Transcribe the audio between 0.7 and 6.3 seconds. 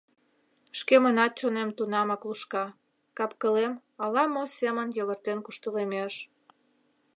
Шкемынат чонем тунамак лушка, кап-кылем ала-мо семын йывыртен куштылемеш...